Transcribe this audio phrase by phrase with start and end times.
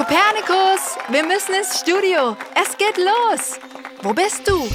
[0.00, 2.34] Kopernikus, wir müssen ins Studio.
[2.54, 3.60] Es geht los.
[4.00, 4.66] Wo bist du?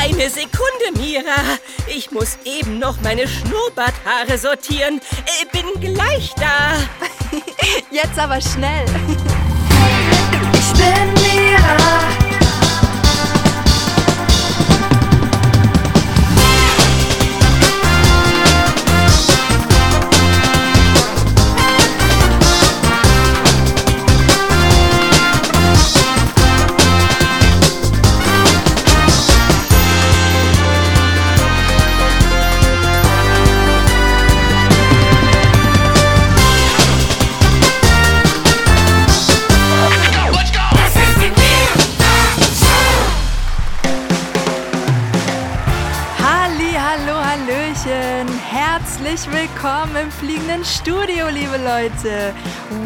[0.00, 1.58] Eine Sekunde, Mira.
[1.86, 4.98] Ich muss eben noch meine Schnurrbarthaare sortieren.
[5.26, 6.78] Äh, bin gleich da.
[7.90, 8.86] Jetzt aber schnell.
[10.54, 12.29] Ich bin Mira.
[49.10, 52.32] Herzlich willkommen im fliegenden Studio, liebe Leute.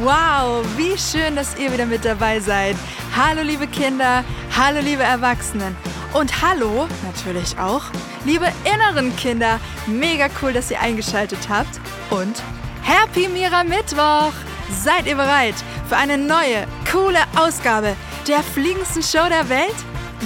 [0.03, 2.77] Wow, wie schön, dass ihr wieder mit dabei seid.
[3.15, 4.25] Hallo, liebe Kinder,
[4.57, 5.77] hallo, liebe Erwachsenen.
[6.15, 7.83] Und hallo, natürlich auch,
[8.25, 9.61] liebe inneren Kinder.
[9.87, 11.79] Mega cool, dass ihr eingeschaltet habt.
[12.09, 12.43] Und
[12.83, 14.33] Happy Mira Mittwoch!
[14.83, 15.57] Seid ihr bereit
[15.91, 19.77] für eine neue, coole Ausgabe der fliegendsten Show der Welt?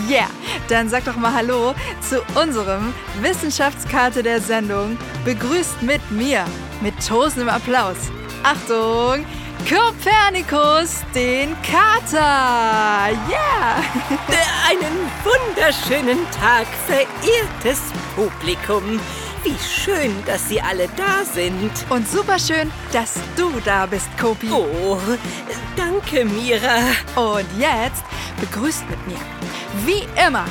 [0.06, 0.28] Yeah,
[0.68, 1.74] dann sag doch mal Hallo
[2.06, 4.96] zu unserem Wissenschaftskarte der Sendung.
[5.24, 6.44] Begrüßt mit mir,
[6.80, 7.96] mit tosendem Applaus.
[8.42, 9.26] Achtung,
[9.68, 13.10] Kopernikus, den Kater.
[13.28, 13.82] Yeah!
[14.68, 17.80] Einen wunderschönen Tag, verehrtes
[18.14, 19.00] Publikum.
[19.44, 21.70] Wie schön, dass Sie alle da sind.
[21.90, 24.50] Und super schön, dass du da bist, Kopi.
[24.50, 24.98] Oh,
[25.76, 26.78] danke, Mira.
[27.16, 28.04] Und jetzt
[28.40, 29.18] begrüßt mit mir,
[29.86, 30.44] wie immer,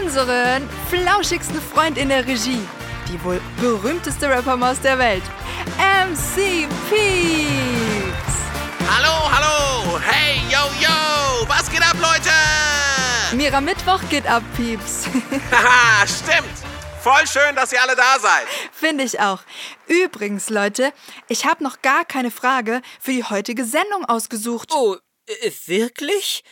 [0.00, 2.60] unseren flauschigsten Freund in der Regie,
[3.08, 5.22] die wohl berühmteste Rappermaus der Welt,
[5.78, 8.34] MC Peeps.
[8.88, 12.30] Hallo, hallo, hey, yo, yo, was geht ab, Leute?
[13.36, 15.06] Mira Mittwoch geht ab, Peeps.
[15.50, 16.72] Haha, stimmt.
[17.02, 18.46] Voll schön, dass ihr alle da seid.
[18.70, 19.40] Finde ich auch.
[19.88, 20.92] Übrigens, Leute,
[21.28, 24.70] ich habe noch gar keine Frage für die heutige Sendung ausgesucht.
[24.72, 24.96] Oh,
[25.26, 26.44] äh, wirklich?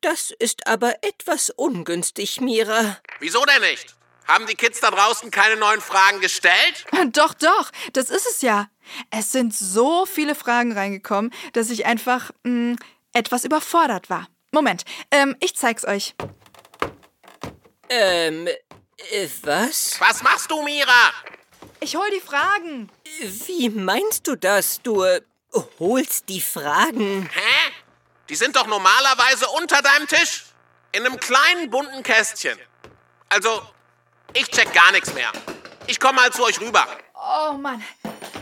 [0.00, 2.98] Das ist aber etwas ungünstig, Mira.
[3.18, 3.94] Wieso denn nicht?
[4.26, 6.86] Haben die Kids da draußen keine neuen Fragen gestellt?
[7.12, 8.68] Doch, doch, das ist es ja.
[9.10, 12.78] Es sind so viele Fragen reingekommen, dass ich einfach mh, hm,
[13.12, 14.28] etwas überfordert war.
[14.52, 16.14] Moment, ähm, ich zeig's euch.
[17.88, 20.00] Ähm, äh, was?
[20.00, 21.12] Was machst du, Mira?
[21.80, 22.90] Ich hol die Fragen.
[23.46, 24.80] Wie meinst du das?
[24.82, 25.20] Du äh,
[25.78, 27.28] holst die Fragen?
[27.32, 27.72] Hä?
[28.30, 30.44] Die sind doch normalerweise unter deinem Tisch.
[30.92, 32.56] In einem kleinen bunten Kästchen.
[33.28, 33.60] Also,
[34.32, 35.32] ich check gar nichts mehr.
[35.88, 36.86] Ich komme mal zu euch rüber.
[37.12, 37.84] Oh Mann.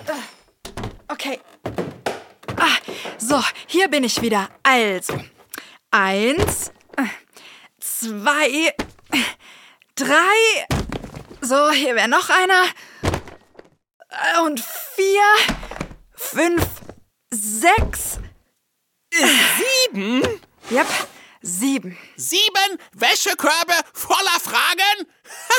[0.07, 0.13] Äh,
[1.11, 1.41] okay.
[2.59, 2.77] Ah,
[3.17, 4.51] so, hier bin ich wieder.
[4.63, 5.25] Also,
[5.91, 6.71] eins,
[7.81, 8.75] zwei,
[9.95, 10.67] drei.
[11.41, 12.65] So, hier wäre noch einer.
[14.45, 15.57] Und vier,
[16.15, 16.67] fünf,
[17.31, 18.19] sechs,
[19.13, 20.23] Sieben?
[20.71, 20.87] Yep,
[21.43, 21.97] sieben.
[22.17, 25.07] Sieben Wäschekörbe voller Fragen?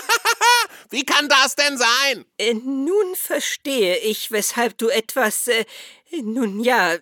[0.89, 2.25] Wie kann das denn sein?
[2.37, 5.65] Äh, nun verstehe ich, weshalb du etwas, äh,
[6.21, 6.97] nun ja,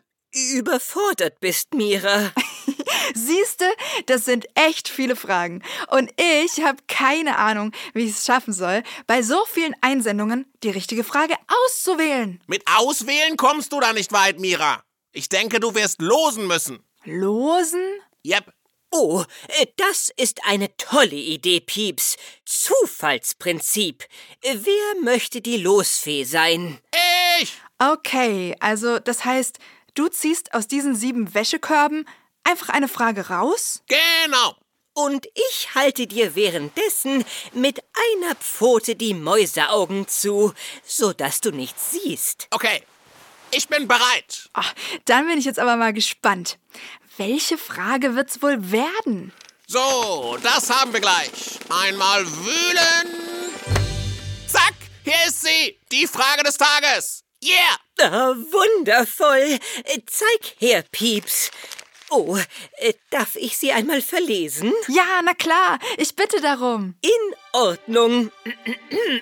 [0.53, 2.31] überfordert bist, Mira.
[3.13, 3.65] Siehste,
[4.05, 5.63] das sind echt viele Fragen.
[5.89, 10.69] Und ich habe keine Ahnung, wie ich es schaffen soll, bei so vielen Einsendungen die
[10.69, 12.41] richtige Frage auszuwählen.
[12.47, 14.83] Mit Auswählen kommst du da nicht weit, Mira.
[15.11, 16.79] Ich denke, du wirst losen müssen.
[17.03, 17.81] Losen?
[18.25, 18.53] Yep.
[18.91, 19.23] Oh,
[19.59, 22.17] äh, das ist eine tolle Idee, Pieps.
[22.45, 24.05] Zufallsprinzip.
[24.41, 26.79] Wer möchte die Losfee sein?
[27.39, 27.53] Ich!
[27.79, 29.59] Okay, also das heißt,
[29.93, 32.07] du ziehst aus diesen sieben Wäschekörben
[32.43, 33.83] einfach eine Frage raus?
[33.87, 34.55] Genau.
[34.93, 37.23] Und ich halte dir währenddessen
[37.53, 37.83] mit
[38.15, 40.53] einer Pfote die Mäuseaugen zu,
[40.83, 42.47] sodass du nichts siehst.
[42.49, 42.81] Okay,
[43.51, 44.49] ich bin bereit.
[44.53, 44.73] Ach,
[45.05, 46.57] dann bin ich jetzt aber mal gespannt.
[47.17, 49.33] Welche Frage wird's wohl werden?
[49.67, 51.59] So, das haben wir gleich.
[51.69, 53.13] Einmal wühlen.
[54.47, 55.77] Zack, hier ist sie.
[55.91, 57.23] Die Frage des Tages.
[57.43, 57.77] Yeah!
[57.99, 59.59] Oh, wundervoll.
[60.05, 61.51] Zeig her, Pieps.
[62.09, 62.37] Oh,
[63.09, 64.71] darf ich sie einmal verlesen?
[64.87, 65.77] Ja, na klar.
[65.97, 66.95] Ich bitte darum.
[67.01, 68.31] In Ordnung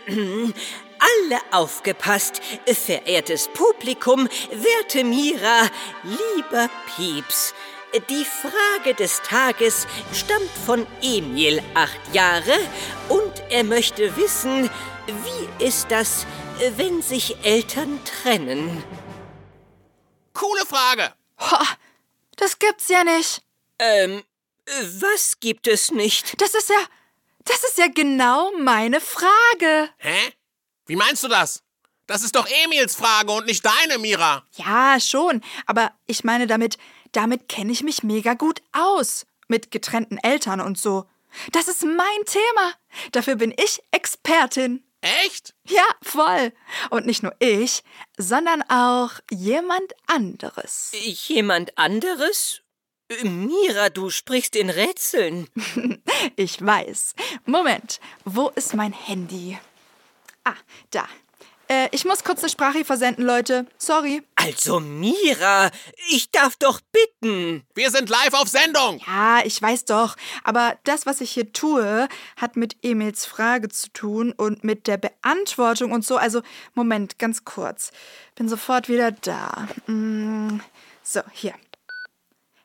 [0.99, 2.41] alle aufgepasst.
[2.65, 5.69] Verehrtes Publikum, werte Mira,
[6.03, 7.53] lieber Pieps.
[8.09, 12.57] Die Frage des Tages stammt von Emil, acht Jahre,
[13.07, 14.69] und er möchte wissen,
[15.07, 16.25] wie ist das,
[16.75, 18.83] wenn sich Eltern trennen?
[20.33, 21.13] Coole Frage.
[21.39, 21.65] Ho,
[22.35, 23.41] Das gibt's ja nicht.
[23.79, 24.23] Ähm,
[24.99, 26.41] was gibt es nicht?
[26.41, 26.79] Das ist ja.
[27.45, 29.89] Das ist ja genau meine Frage.
[29.99, 30.33] Hä?
[30.87, 31.63] Wie meinst du das?
[32.07, 34.45] Das ist doch Emils Frage und nicht deine, Mira.
[34.53, 35.41] Ja, schon.
[35.65, 36.77] Aber ich meine damit,
[37.11, 39.25] damit kenne ich mich mega gut aus.
[39.47, 41.05] Mit getrennten Eltern und so.
[41.51, 42.73] Das ist mein Thema.
[43.11, 44.83] Dafür bin ich Expertin.
[45.01, 45.53] Echt?
[45.67, 46.51] Ja, voll.
[46.89, 47.83] Und nicht nur ich,
[48.17, 50.91] sondern auch jemand anderes.
[51.27, 52.61] Jemand anderes?
[53.21, 55.47] Mira, du sprichst in Rätseln.
[56.37, 57.13] Ich weiß.
[57.45, 59.59] Moment, wo ist mein Handy?
[60.45, 60.53] Ah,
[60.91, 61.05] da.
[61.67, 63.65] Äh, ich muss kurz eine Sprache versenden, Leute.
[63.79, 64.21] Sorry.
[64.35, 65.71] Also, Mira,
[66.09, 67.65] ich darf doch bitten.
[67.73, 69.01] Wir sind live auf Sendung.
[69.07, 70.15] Ja, ich weiß doch.
[70.43, 72.07] Aber das, was ich hier tue,
[72.37, 76.17] hat mit Emils Frage zu tun und mit der Beantwortung und so.
[76.17, 76.43] Also,
[76.75, 77.91] Moment, ganz kurz.
[78.35, 79.67] Bin sofort wieder da.
[79.87, 80.59] Mm,
[81.01, 81.55] So, hier.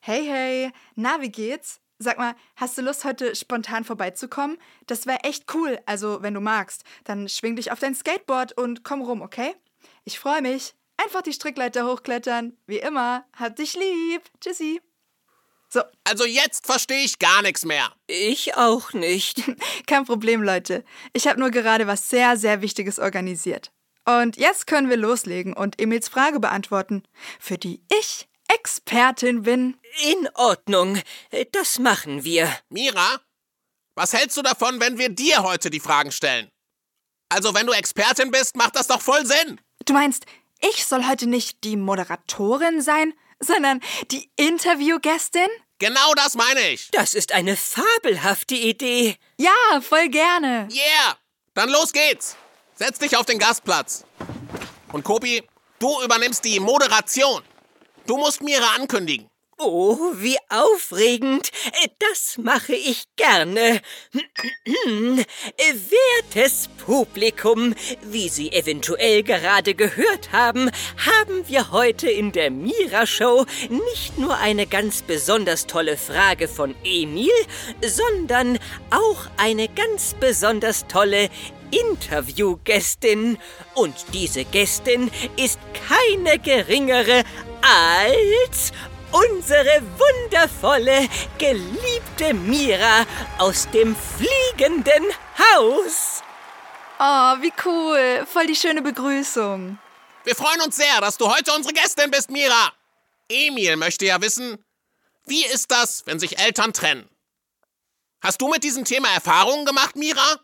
[0.01, 0.73] Hey, hey.
[0.95, 1.81] Na, wie geht's?
[2.03, 4.57] Sag mal, hast du Lust, heute spontan vorbeizukommen?
[4.87, 5.79] Das wäre echt cool.
[5.85, 9.55] Also, wenn du magst, dann schwing dich auf dein Skateboard und komm rum, okay?
[10.05, 10.73] Ich freue mich.
[10.97, 12.57] Einfach die Strickleiter hochklettern.
[12.67, 13.27] Wie immer.
[13.39, 14.23] Hab dich lieb.
[14.41, 14.81] Tschüssi.
[15.69, 17.93] So, Also jetzt verstehe ich gar nichts mehr.
[18.07, 19.43] Ich auch nicht.
[19.87, 20.85] kein Problem, Leute.
[21.13, 23.73] Ich habe nur gerade was sehr, sehr Wichtiges organisiert.
[24.07, 27.03] Und jetzt können wir loslegen und Emils Frage beantworten,
[27.39, 29.79] für die ich Expertin bin.
[30.03, 31.01] In Ordnung,
[31.53, 32.53] das machen wir.
[32.69, 33.21] Mira,
[33.95, 36.51] was hältst du davon, wenn wir dir heute die Fragen stellen?
[37.29, 39.61] Also, wenn du Expertin bist, macht das doch voll Sinn.
[39.85, 40.25] Du meinst,
[40.61, 43.81] ich soll heute nicht die Moderatorin sein, sondern
[44.11, 45.49] die Interviewgästin?
[45.79, 46.91] Genau das meine ich.
[46.91, 49.17] Das ist eine fabelhafte Idee.
[49.39, 50.69] Ja, voll gerne.
[50.71, 51.17] Yeah!
[51.55, 52.37] Dann los geht's.
[52.75, 54.05] Setz dich auf den Gastplatz.
[54.93, 55.43] Und Kobi,
[55.79, 57.43] du übernimmst die Moderation.
[58.11, 59.29] Du musst Mira ankündigen.
[59.57, 61.51] Oh, wie aufregend.
[62.01, 63.81] Das mache ich gerne.
[65.55, 70.73] Wertes Publikum, wie Sie eventuell gerade gehört haben,
[71.07, 77.31] haben wir heute in der Mira-Show nicht nur eine ganz besonders tolle Frage von Emil,
[77.81, 78.59] sondern
[78.91, 81.31] auch eine ganz besonders tolle
[81.71, 83.39] Interviewgästin.
[83.75, 85.59] Und diese Gästin ist
[85.89, 87.25] keine geringere
[87.63, 88.73] als
[89.13, 91.09] unsere wundervolle,
[91.39, 93.05] geliebte Mira
[93.39, 95.05] aus dem fliegenden
[95.39, 96.23] Haus.
[96.99, 98.27] Oh, wie cool.
[98.27, 99.79] Voll die schöne Begrüßung.
[100.25, 102.73] Wir freuen uns sehr, dass du heute unsere Gästin bist, Mira.
[103.29, 104.63] Emil möchte ja wissen,
[105.25, 107.09] wie ist das, wenn sich Eltern trennen?
[108.21, 110.41] Hast du mit diesem Thema Erfahrungen gemacht, Mira?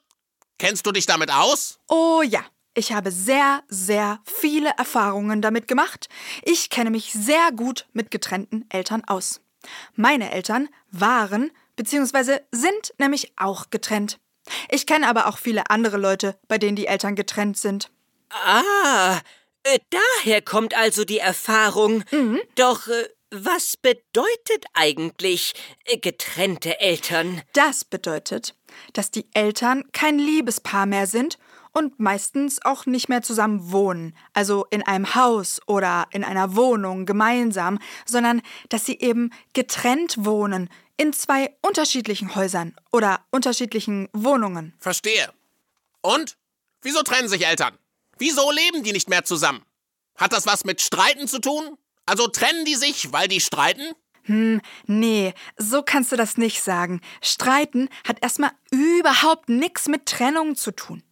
[0.58, 1.78] Kennst du dich damit aus?
[1.88, 2.44] Oh ja,
[2.74, 6.08] ich habe sehr, sehr viele Erfahrungen damit gemacht.
[6.42, 9.40] Ich kenne mich sehr gut mit getrennten Eltern aus.
[9.94, 12.40] Meine Eltern waren bzw.
[12.52, 14.18] sind nämlich auch getrennt.
[14.70, 17.90] Ich kenne aber auch viele andere Leute, bei denen die Eltern getrennt sind.
[18.30, 19.20] Ah,
[19.62, 22.04] äh, daher kommt also die Erfahrung.
[22.54, 25.54] Doch äh, was bedeutet eigentlich
[25.84, 27.42] äh, getrennte Eltern?
[27.52, 28.54] Das bedeutet,
[28.92, 31.38] dass die Eltern kein Liebespaar mehr sind
[31.72, 37.04] und meistens auch nicht mehr zusammen wohnen, also in einem Haus oder in einer Wohnung
[37.04, 38.40] gemeinsam, sondern
[38.70, 44.72] dass sie eben getrennt wohnen in zwei unterschiedlichen Häusern oder unterschiedlichen Wohnungen.
[44.78, 45.30] Verstehe.
[46.00, 46.38] Und?
[46.80, 47.76] Wieso trennen sich Eltern?
[48.18, 49.62] Wieso leben die nicht mehr zusammen?
[50.16, 51.76] Hat das was mit Streiten zu tun?
[52.06, 53.92] Also trennen die sich, weil die streiten?
[54.26, 57.00] Nee, so kannst du das nicht sagen.
[57.22, 61.02] Streiten hat erstmal überhaupt nichts mit Trennung zu tun.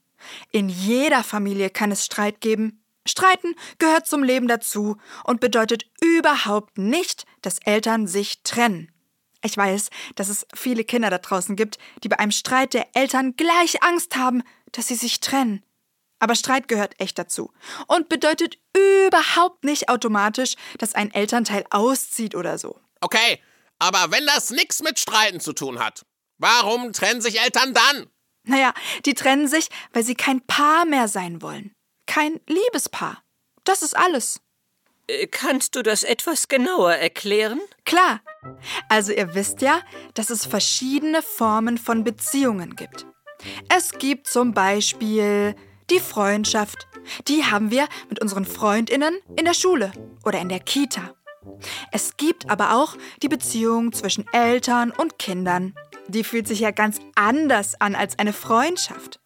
[0.50, 2.82] In jeder Familie kann es Streit geben.
[3.06, 8.90] Streiten gehört zum Leben dazu und bedeutet überhaupt nicht, dass Eltern sich trennen.
[9.42, 13.36] Ich weiß, dass es viele Kinder da draußen gibt, die bei einem Streit der Eltern
[13.36, 14.42] gleich Angst haben,
[14.72, 15.62] dass sie sich trennen.
[16.18, 17.52] Aber Streit gehört echt dazu
[17.86, 22.80] und bedeutet überhaupt nicht automatisch, dass ein Elternteil auszieht oder so.
[23.04, 23.38] Okay,
[23.78, 26.06] aber wenn das nichts mit Streiten zu tun hat,
[26.38, 28.06] warum trennen sich Eltern dann?
[28.44, 28.72] Naja,
[29.04, 31.74] die trennen sich, weil sie kein Paar mehr sein wollen.
[32.06, 33.22] Kein Liebespaar.
[33.64, 34.40] Das ist alles.
[35.06, 37.60] Äh, Kannst du das etwas genauer erklären?
[37.84, 38.22] Klar.
[38.88, 39.82] Also ihr wisst ja,
[40.14, 43.04] dass es verschiedene Formen von Beziehungen gibt.
[43.68, 45.54] Es gibt zum Beispiel
[45.90, 46.88] die Freundschaft.
[47.28, 49.92] Die haben wir mit unseren Freundinnen in der Schule
[50.24, 51.14] oder in der Kita.
[51.92, 55.74] Es gibt aber auch die Beziehung zwischen Eltern und Kindern.
[56.08, 59.20] Die fühlt sich ja ganz anders an als eine Freundschaft.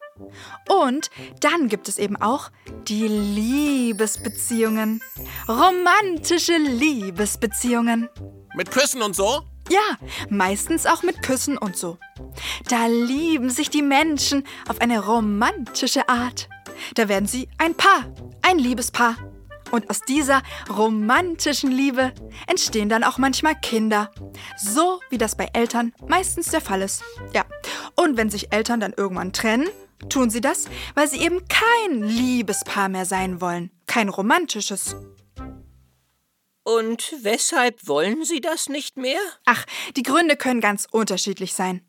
[0.69, 1.11] Und
[1.41, 2.51] dann gibt es eben auch
[2.89, 5.01] die Liebesbeziehungen.
[5.49, 8.09] Romantische Liebesbeziehungen.
[8.55, 9.43] Mit Küssen und so?
[9.71, 9.99] Ja,
[10.31, 11.99] meistens auch mit Küssen und so.
[12.69, 16.49] Da lieben sich die Menschen auf eine romantische Art.
[16.95, 18.07] Da werden sie ein Paar,
[18.43, 19.17] ein Liebespaar.
[19.71, 22.13] Und aus dieser romantischen Liebe
[22.47, 24.11] entstehen dann auch manchmal Kinder.
[24.57, 27.03] So wie das bei Eltern meistens der Fall ist.
[27.35, 27.45] Ja.
[27.95, 29.69] Und wenn sich Eltern dann irgendwann trennen,
[30.09, 33.71] tun sie das, weil sie eben kein Liebespaar mehr sein wollen.
[33.87, 34.97] Kein romantisches.
[36.63, 39.21] Und weshalb wollen Sie das nicht mehr?
[39.47, 39.65] Ach,
[39.97, 41.81] die Gründe können ganz unterschiedlich sein.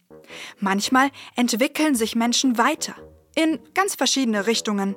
[0.57, 2.95] Manchmal entwickeln sich Menschen weiter
[3.35, 4.95] in ganz verschiedene Richtungen.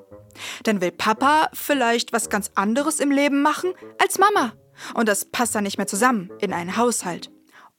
[0.65, 4.53] Dann will Papa vielleicht was ganz anderes im Leben machen als Mama.
[4.95, 7.31] Und das passt dann nicht mehr zusammen in einen Haushalt.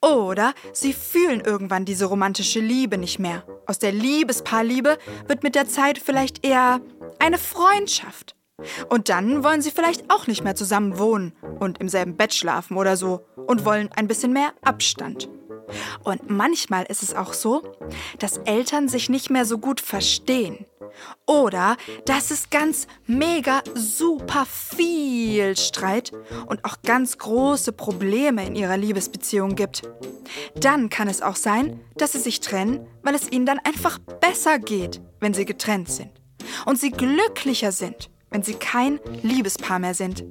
[0.01, 3.45] Oder sie fühlen irgendwann diese romantische Liebe nicht mehr.
[3.67, 6.81] Aus der Liebespaarliebe wird mit der Zeit vielleicht eher
[7.19, 8.35] eine Freundschaft.
[8.89, 12.77] Und dann wollen sie vielleicht auch nicht mehr zusammen wohnen und im selben Bett schlafen
[12.77, 15.29] oder so und wollen ein bisschen mehr Abstand.
[16.03, 17.63] Und manchmal ist es auch so,
[18.19, 20.65] dass Eltern sich nicht mehr so gut verstehen.
[21.25, 26.11] Oder dass es ganz mega super viel Streit
[26.47, 29.83] und auch ganz große Probleme in ihrer Liebesbeziehung gibt.
[30.55, 34.59] Dann kann es auch sein, dass sie sich trennen, weil es ihnen dann einfach besser
[34.59, 36.11] geht, wenn sie getrennt sind.
[36.65, 40.25] Und sie glücklicher sind wenn sie kein Liebespaar mehr sind.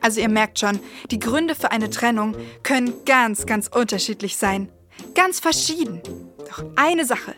[0.00, 4.72] Also ihr merkt schon, die Gründe für eine Trennung können ganz, ganz unterschiedlich sein.
[5.14, 6.00] Ganz verschieden.
[6.38, 7.34] Doch eine Sache,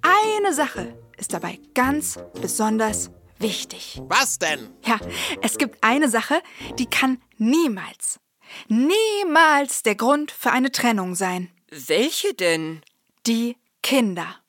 [0.00, 4.00] eine Sache ist dabei ganz besonders wichtig.
[4.08, 4.74] Was denn?
[4.84, 4.98] Ja,
[5.40, 6.42] es gibt eine Sache,
[6.80, 8.18] die kann niemals,
[8.66, 11.52] niemals der Grund für eine Trennung sein.
[11.70, 12.82] Welche denn?
[13.28, 14.40] Die Kinder.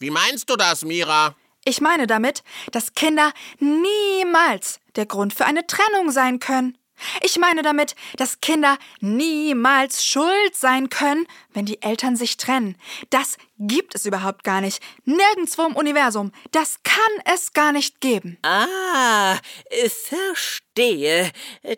[0.00, 1.36] Wie meinst du das, Mira?
[1.64, 6.76] Ich meine damit, dass Kinder niemals der Grund für eine Trennung sein können.
[7.22, 12.76] Ich meine damit, dass Kinder niemals schuld sein können, wenn die Eltern sich trennen.
[13.10, 14.82] Das gibt es überhaupt gar nicht.
[15.04, 16.32] Nirgendwo im Universum.
[16.52, 18.38] Das kann es gar nicht geben.
[18.42, 19.38] Ah,
[20.04, 21.30] verstehe.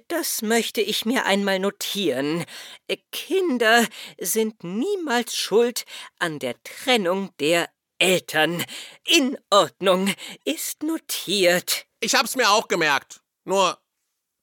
[0.08, 2.44] Das möchte ich mir einmal notieren.
[3.12, 3.86] Kinder
[4.20, 5.84] sind niemals schuld
[6.18, 8.64] an der Trennung der Eltern.
[9.04, 10.14] In Ordnung.
[10.44, 11.86] Ist notiert.
[12.00, 13.20] Ich hab's mir auch gemerkt.
[13.44, 13.78] Nur,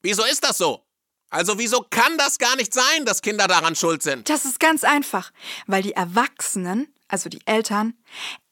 [0.05, 0.85] wieso ist das so?
[1.29, 4.29] Also wieso kann das gar nicht sein, dass Kinder daran schuld sind?
[4.29, 5.31] Das ist ganz einfach,
[5.67, 7.95] weil die Erwachsenen, also die Eltern,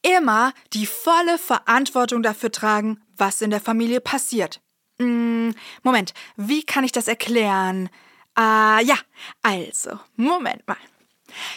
[0.02, 4.60] immer die volle Verantwortung dafür tragen, was in der Familie passiert.
[5.00, 7.90] Hm, Moment, wie kann ich das erklären?
[8.36, 8.98] Ah, ja,
[9.44, 10.78] also, Moment mal.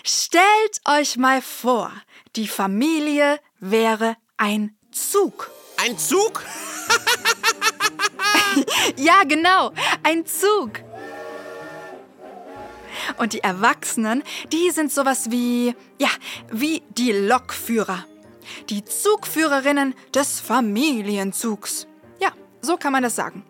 [0.04, 1.90] Stellt euch mal vor,
[2.36, 5.50] die Familie wäre ein Zug.
[5.78, 6.44] Ein Zug?
[8.96, 10.80] ja, genau, ein Zug.
[13.18, 16.08] Und die Erwachsenen, die sind sowas wie, ja,
[16.50, 18.04] wie die Lokführer.
[18.70, 21.86] Die Zugführerinnen des Familienzugs.
[22.20, 23.44] Ja, so kann man das sagen.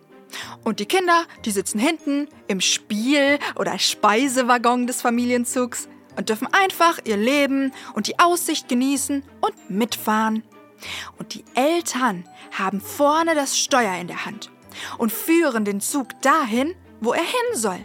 [0.64, 6.98] Und die Kinder, die sitzen hinten im Spiel- oder Speisewaggon des Familienzugs und dürfen einfach
[7.04, 10.42] ihr Leben und die Aussicht genießen und mitfahren.
[11.18, 14.50] Und die Eltern haben vorne das Steuer in der Hand
[14.98, 17.78] und führen den Zug dahin, wo er hin soll.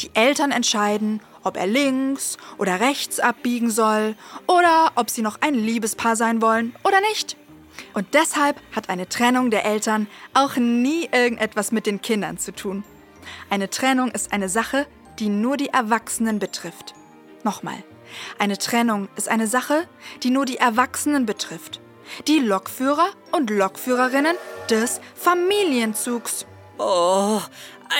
[0.00, 4.16] Die Eltern entscheiden, ob er links oder rechts abbiegen soll
[4.46, 7.36] oder ob sie noch ein Liebespaar sein wollen oder nicht.
[7.92, 12.84] Und deshalb hat eine Trennung der Eltern auch nie irgendetwas mit den Kindern zu tun.
[13.50, 14.86] Eine Trennung ist eine Sache,
[15.18, 16.94] die nur die Erwachsenen betrifft.
[17.42, 17.82] Nochmal.
[18.38, 19.88] Eine Trennung ist eine Sache,
[20.22, 21.80] die nur die Erwachsenen betrifft.
[22.26, 24.36] Die Lokführer und Lokführerinnen
[24.70, 26.46] des Familienzugs.
[26.78, 27.40] Oh,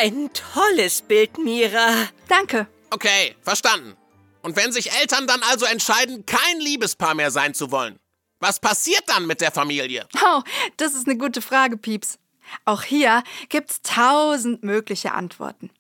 [0.00, 2.08] ein tolles Bild, Mira.
[2.28, 2.66] Danke.
[2.90, 3.96] Okay, verstanden.
[4.42, 7.99] Und wenn sich Eltern dann also entscheiden, kein Liebespaar mehr sein zu wollen,
[8.40, 10.06] was passiert dann mit der Familie?
[10.23, 10.42] Oh,
[10.76, 12.18] das ist eine gute Frage, Pieps.
[12.64, 15.70] Auch hier gibt's tausend mögliche Antworten.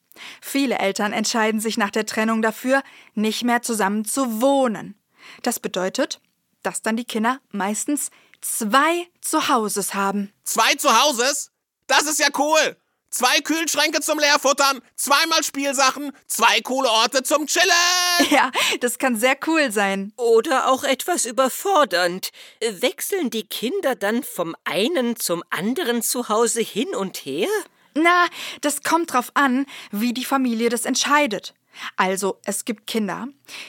[0.40, 2.82] Viele Eltern entscheiden sich nach der Trennung dafür,
[3.14, 4.94] nicht mehr zusammen zu wohnen.
[5.42, 6.20] Das bedeutet,
[6.64, 10.32] dass dann die Kinder meistens zwei Zuhauses haben.
[10.42, 11.50] Zwei Zuhauses?
[11.86, 12.76] Das ist ja cool.
[13.10, 17.70] Zwei Kühlschränke zum Leerfuttern, zweimal Spielsachen, zwei coole Orte zum Chillen.
[18.30, 20.12] Ja, das kann sehr cool sein.
[20.16, 22.30] Oder auch etwas überfordernd.
[22.60, 27.48] Wechseln die Kinder dann vom einen zum anderen Zuhause hin und her?
[27.94, 28.26] Na,
[28.62, 31.54] das kommt drauf an, wie die Familie das entscheidet.
[31.96, 33.28] Also, es gibt Kinder,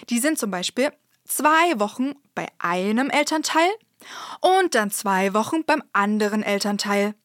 [0.09, 0.91] die sind zum Beispiel
[1.25, 3.69] zwei Wochen bei einem Elternteil
[4.41, 7.15] Und dann zwei Wochen beim anderen Elternteil.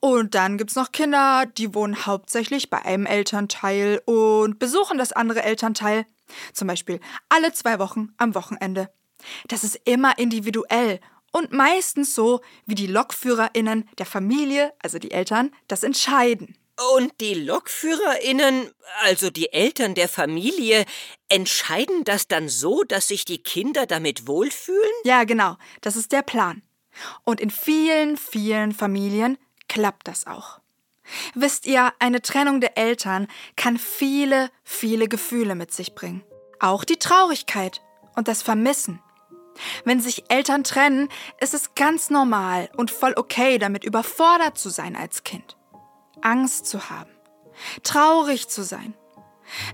[0.00, 5.42] Und dann gibt's noch Kinder, die wohnen hauptsächlich bei einem Elternteil und besuchen das andere
[5.42, 6.06] Elternteil.
[6.52, 8.90] Zum Beispiel alle zwei Wochen am Wochenende.
[9.48, 11.00] Das ist immer individuell
[11.32, 16.56] und meistens so, wie die LokführerInnen der Familie, also die Eltern, das entscheiden.
[16.92, 18.70] Und die LokführerInnen,
[19.02, 20.84] also die Eltern der Familie,
[21.28, 24.92] entscheiden das dann so, dass sich die Kinder damit wohlfühlen?
[25.04, 26.62] Ja, genau, das ist der Plan.
[27.24, 30.60] Und in vielen, vielen Familien klappt das auch.
[31.34, 36.24] Wisst ihr, eine Trennung der Eltern kann viele, viele Gefühle mit sich bringen.
[36.60, 37.80] Auch die Traurigkeit
[38.16, 39.00] und das Vermissen.
[39.84, 41.08] Wenn sich Eltern trennen,
[41.40, 45.56] ist es ganz normal und voll okay, damit überfordert zu sein als Kind.
[46.26, 47.10] Angst zu haben.
[47.82, 48.94] Traurig zu sein.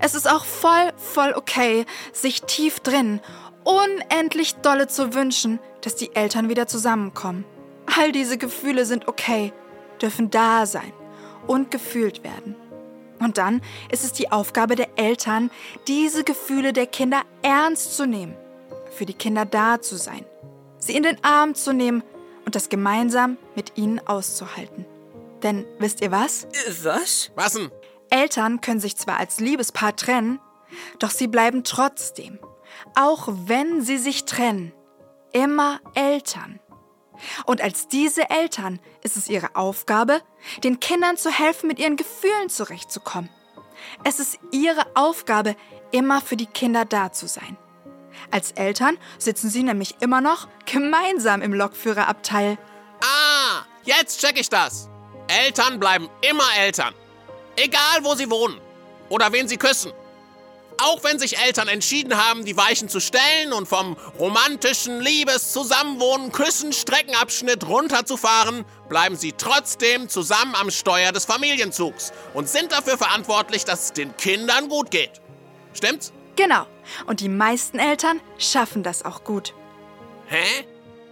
[0.00, 3.20] Es ist auch voll, voll okay, sich tief drin
[3.64, 7.44] unendlich dolle zu wünschen, dass die Eltern wieder zusammenkommen.
[7.98, 9.52] All diese Gefühle sind okay,
[10.00, 10.92] dürfen da sein
[11.46, 12.56] und gefühlt werden.
[13.18, 15.50] Und dann ist es die Aufgabe der Eltern,
[15.86, 18.36] diese Gefühle der Kinder ernst zu nehmen,
[18.90, 20.24] für die Kinder da zu sein,
[20.78, 22.02] sie in den Arm zu nehmen
[22.44, 24.86] und das gemeinsam mit ihnen auszuhalten.
[25.42, 26.46] Denn wisst ihr was?
[26.82, 27.30] Was?
[27.34, 27.70] Was denn?
[28.10, 30.38] Eltern können sich zwar als Liebespaar trennen,
[30.98, 32.38] doch sie bleiben trotzdem,
[32.94, 34.72] auch wenn sie sich trennen,
[35.32, 36.60] immer Eltern.
[37.46, 40.20] Und als diese Eltern ist es ihre Aufgabe,
[40.64, 43.30] den Kindern zu helfen, mit ihren Gefühlen zurechtzukommen.
[44.04, 45.56] Es ist ihre Aufgabe,
[45.90, 47.56] immer für die Kinder da zu sein.
[48.30, 52.58] Als Eltern sitzen sie nämlich immer noch gemeinsam im Lokführerabteil.
[53.02, 54.91] Ah, jetzt check ich das.
[55.44, 56.94] Eltern bleiben immer Eltern.
[57.56, 58.60] Egal, wo sie wohnen.
[59.08, 59.92] Oder wen sie küssen.
[60.78, 66.32] Auch wenn sich Eltern entschieden haben, die Weichen zu stellen und vom romantischen Liebes Zusammenwohnen
[66.32, 73.64] Küssen Streckenabschnitt runterzufahren, bleiben sie trotzdem zusammen am Steuer des Familienzugs und sind dafür verantwortlich,
[73.64, 75.20] dass es den Kindern gut geht.
[75.74, 76.12] Stimmt's?
[76.36, 76.66] Genau.
[77.06, 79.54] Und die meisten Eltern schaffen das auch gut.
[80.26, 80.66] Hä?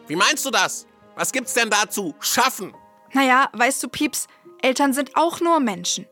[0.07, 0.87] Wie meinst du das?
[1.15, 2.15] Was gibt's denn dazu?
[2.21, 2.75] Schaffen?
[3.13, 4.29] Naja, weißt du, Pieps,
[4.63, 6.07] Eltern sind auch nur Menschen.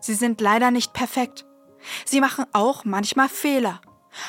[0.00, 1.44] Sie sind leider nicht perfekt.
[2.04, 3.80] Sie machen auch manchmal Fehler.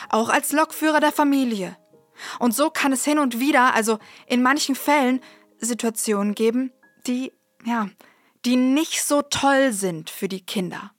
[0.10, 1.78] Auch als Lokführer der Familie.
[2.40, 5.22] Und so kann es hin und wieder, also in manchen Fällen,
[5.60, 6.72] Situationen geben,
[7.06, 7.32] die,
[7.66, 7.90] ja,
[8.46, 10.92] die nicht so toll sind für die Kinder.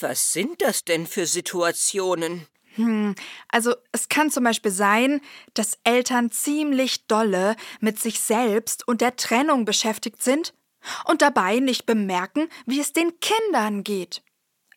[0.00, 2.46] Was sind das denn für Situationen?
[2.76, 3.14] Hm,
[3.48, 5.20] also es kann zum Beispiel sein,
[5.54, 10.54] dass Eltern ziemlich dolle mit sich selbst und der Trennung beschäftigt sind
[11.04, 14.22] und dabei nicht bemerken, wie es den Kindern geht.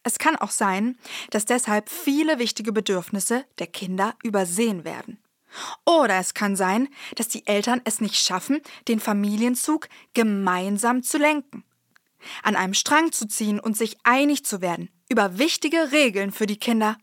[0.03, 0.97] Es kann auch sein,
[1.31, 5.19] dass deshalb viele wichtige Bedürfnisse der Kinder übersehen werden.
[5.85, 11.63] Oder es kann sein, dass die Eltern es nicht schaffen, den Familienzug gemeinsam zu lenken,
[12.43, 16.57] an einem Strang zu ziehen und sich einig zu werden über wichtige Regeln für die
[16.57, 16.97] Kinder.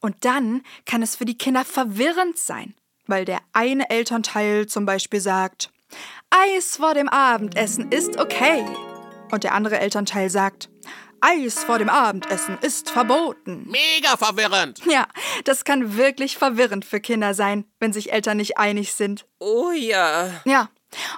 [0.00, 2.74] Und dann kann es für die Kinder verwirrend sein,
[3.06, 5.71] weil der eine Elternteil zum Beispiel sagt,
[6.30, 8.64] Eis vor dem Abendessen ist okay.
[9.30, 10.70] Und der andere Elternteil sagt,
[11.20, 13.68] Eis vor dem Abendessen ist verboten.
[13.70, 14.84] Mega verwirrend.
[14.86, 15.06] Ja,
[15.44, 19.26] das kann wirklich verwirrend für Kinder sein, wenn sich Eltern nicht einig sind.
[19.38, 20.30] Oh ja.
[20.44, 20.68] Ja.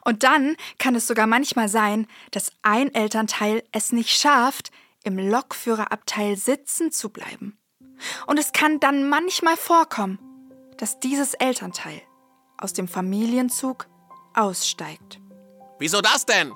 [0.05, 4.71] Und dann kann es sogar manchmal sein, dass ein Elternteil es nicht schafft,
[5.05, 7.59] im Lokführerabteil sitzen zu bleiben.
[8.27, 10.19] Und es kann dann manchmal vorkommen,
[10.77, 12.03] dass dieses Elternteil
[12.59, 13.87] aus dem Familienzug
[14.35, 15.21] aussteigt.
[15.79, 16.53] Wieso das denn?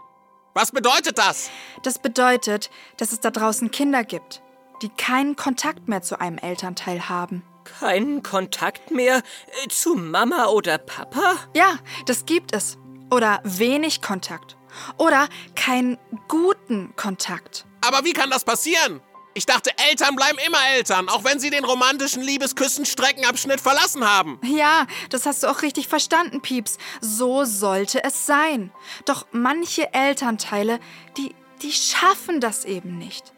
[0.54, 1.50] Was bedeutet das?
[1.82, 4.42] Das bedeutet, dass es da draußen Kinder gibt,
[4.82, 7.44] die keinen Kontakt mehr zu einem Elternteil haben.
[7.64, 11.36] Keinen Kontakt mehr äh, zu Mama oder Papa?
[11.54, 12.78] Ja, das gibt es.
[13.10, 14.56] Oder wenig Kontakt.
[14.96, 17.66] Oder keinen guten Kontakt.
[17.80, 19.00] Aber wie kann das passieren?
[19.38, 24.40] Ich dachte, Eltern bleiben immer Eltern, auch wenn sie den romantischen Liebesküssen-Streckenabschnitt verlassen haben.
[24.42, 26.76] Ja, das hast du auch richtig verstanden, Pieps.
[27.00, 28.72] So sollte es sein.
[29.04, 30.80] Doch manche Elternteile,
[31.16, 33.32] die, die schaffen das eben nicht.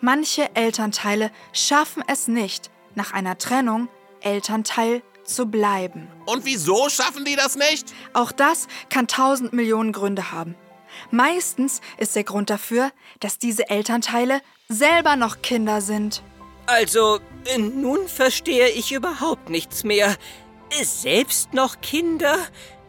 [0.00, 3.88] Manche Elternteile schaffen es nicht, nach einer Trennung
[4.22, 6.08] Elternteil zu bleiben.
[6.24, 7.92] Und wieso schaffen die das nicht?
[8.14, 10.54] Auch das kann tausend Millionen Gründe haben.
[11.10, 16.22] Meistens ist der Grund dafür, dass diese Elternteile selber noch Kinder sind.
[16.66, 20.16] Also, äh, nun verstehe ich überhaupt nichts mehr.
[20.70, 22.36] Äh, Selbst noch Kinder?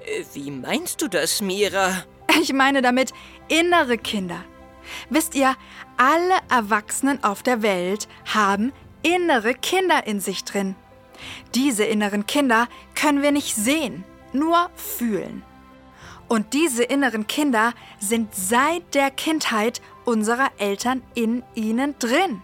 [0.06, 2.04] Äh, Wie meinst du das, Mira?
[2.42, 3.12] Ich meine damit
[3.48, 4.44] innere Kinder.
[5.10, 5.56] Wisst ihr,
[5.98, 8.72] alle Erwachsenen auf der Welt haben
[9.04, 10.76] innere Kinder in sich drin.
[11.54, 15.44] Diese inneren Kinder können wir nicht sehen, nur fühlen.
[16.28, 22.42] Und diese inneren Kinder sind seit der Kindheit unserer Eltern in ihnen drin.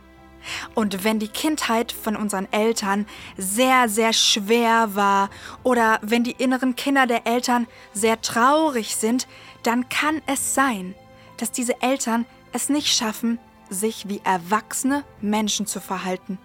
[0.74, 3.06] Und wenn die Kindheit von unseren Eltern
[3.38, 5.30] sehr, sehr schwer war
[5.63, 9.28] oder wenn die inneren Kinder der Eltern sehr traurig sind,
[9.63, 10.95] dann kann es sein,
[11.38, 16.38] dass diese Eltern es nicht schaffen, sich wie erwachsene Menschen zu verhalten.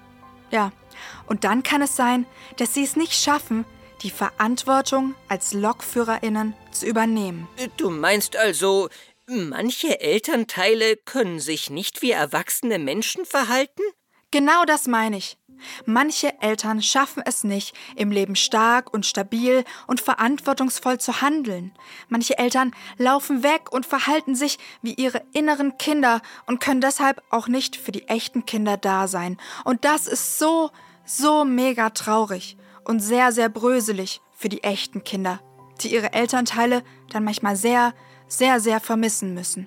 [0.50, 0.72] Ja,
[1.26, 2.26] und dann kann es sein,
[2.59, 3.64] dass sie es nicht schaffen,
[4.02, 7.48] die Verantwortung als Lokführerinnen zu übernehmen.
[7.76, 8.88] Du meinst also,
[9.28, 13.82] manche Elternteile können sich nicht wie erwachsene Menschen verhalten?
[14.30, 15.38] Genau das meine ich.
[15.86, 21.72] Manche Eltern schaffen es nicht, im Leben stark und stabil und verantwortungsvoll zu handeln.
[22.08, 27.48] Manche Eltern laufen weg und verhalten sich wie ihre inneren Kinder und können deshalb auch
[27.48, 29.38] nicht für die echten Kinder da sein.
[29.64, 30.70] Und das ist so,
[31.04, 35.40] so mega traurig und sehr, sehr bröselig für die echten Kinder,
[35.80, 37.94] die ihre Elternteile dann manchmal sehr,
[38.28, 39.66] sehr, sehr vermissen müssen.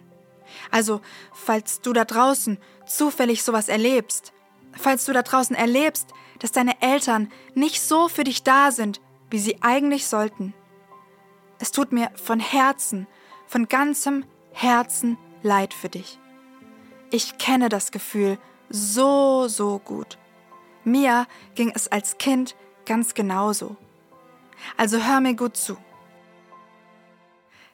[0.72, 4.34] Also, falls du da draußen zufällig sowas erlebst,
[4.74, 9.40] falls du da draußen erlebst, dass deine Eltern nicht so für dich da sind, wie
[9.40, 10.54] sie eigentlich sollten.
[11.60, 13.08] Es tut mir von Herzen,
[13.46, 16.20] von ganzem Herzen leid für dich.
[17.12, 18.38] Ich kenne das Gefühl
[18.70, 20.18] so, so gut.
[20.84, 23.76] Mir ging es als Kind ganz genauso.
[24.78, 25.78] Also hör mir gut zu.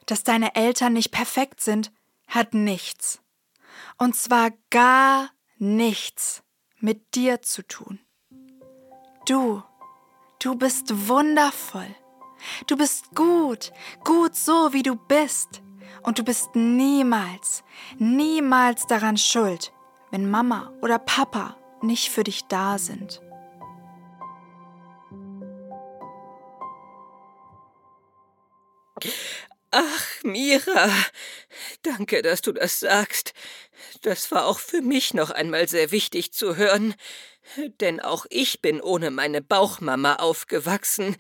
[0.06, 1.92] Dass deine Eltern nicht perfekt sind,
[2.28, 3.22] hat nichts.
[3.98, 6.44] Und zwar gar nichts
[6.80, 8.00] mit dir zu tun.
[9.26, 9.64] Du,
[10.40, 11.96] du bist wundervoll.
[12.68, 13.72] Du bist gut,
[14.04, 15.62] gut so wie du bist.
[16.04, 17.64] Und du bist niemals,
[17.98, 19.74] niemals daran schuld,
[20.12, 23.22] wenn Mama oder Papa nicht für dich da sind.
[29.78, 30.90] Ach, Mira,
[31.84, 33.34] danke, dass du das sagst.
[34.04, 36.96] Das war auch für mich noch einmal sehr wichtig zu hören.
[37.82, 41.18] Denn auch ich bin ohne meine Bauchmama aufgewachsen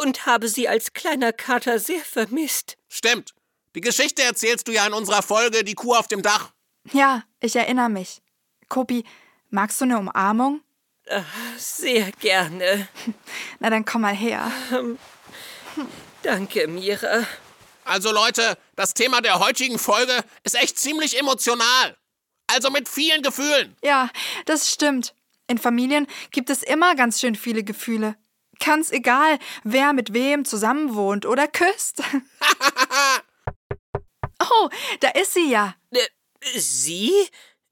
[0.00, 2.78] und habe sie als kleiner Kater sehr vermisst.
[2.88, 3.34] Stimmt.
[3.74, 6.52] Die Geschichte erzählst du ja in unserer Folge Die Kuh auf dem Dach.
[6.92, 8.22] Ja, ich erinnere mich.
[8.70, 9.04] Kopi,
[9.50, 10.62] magst du eine Umarmung?
[11.10, 11.24] Ach,
[11.58, 12.88] sehr gerne.
[13.60, 14.50] Na dann komm mal her.
[16.22, 17.26] Danke, Mira.
[17.88, 21.96] Also Leute, das Thema der heutigen Folge ist echt ziemlich emotional.
[22.46, 23.76] Also mit vielen Gefühlen.
[23.82, 24.10] Ja,
[24.44, 25.14] das stimmt.
[25.46, 28.16] In Familien gibt es immer ganz schön viele Gefühle.
[28.62, 32.00] Ganz egal, wer mit wem zusammenwohnt oder küsst.
[34.42, 34.68] oh,
[35.00, 35.74] da ist sie ja.
[35.90, 37.14] Äh, sie?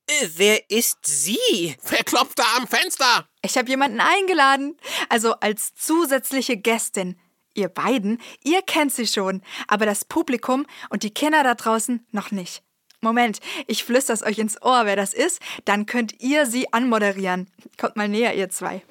[0.06, 1.76] Äh, wer ist sie?
[1.88, 3.28] Wer klopft da am Fenster?
[3.42, 4.78] Ich habe jemanden eingeladen.
[5.10, 7.20] Also als zusätzliche Gästin.
[7.56, 12.30] Ihr beiden, ihr kennt sie schon, aber das Publikum und die Kinder da draußen noch
[12.30, 12.62] nicht.
[13.00, 17.50] Moment, ich flüster es euch ins Ohr, wer das ist, dann könnt ihr sie anmoderieren.
[17.78, 18.84] Kommt mal näher, ihr zwei.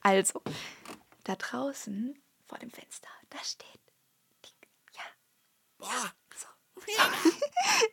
[0.00, 0.40] Also,
[1.24, 3.66] da draußen vor dem Fenster, da steht
[4.46, 4.96] die.
[4.96, 5.02] Ja.
[5.76, 5.88] Boah.
[5.90, 6.46] Ja, so.
[6.96, 7.12] Ja.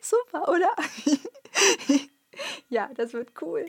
[0.00, 0.74] Super, oder?
[2.70, 3.66] ja, das wird cool.